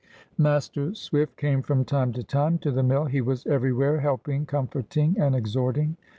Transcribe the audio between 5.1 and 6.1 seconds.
and exhorting.